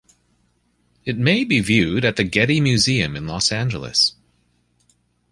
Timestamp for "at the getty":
2.05-2.59